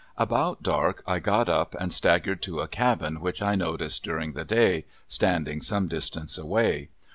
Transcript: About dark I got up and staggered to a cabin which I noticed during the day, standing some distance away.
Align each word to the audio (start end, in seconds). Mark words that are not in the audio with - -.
About 0.17 0.63
dark 0.63 1.03
I 1.05 1.19
got 1.19 1.47
up 1.47 1.75
and 1.79 1.93
staggered 1.93 2.41
to 2.41 2.61
a 2.61 2.67
cabin 2.67 3.21
which 3.21 3.39
I 3.39 3.53
noticed 3.53 4.01
during 4.03 4.33
the 4.33 4.43
day, 4.43 4.85
standing 5.07 5.61
some 5.61 5.87
distance 5.87 6.39
away. 6.39 6.89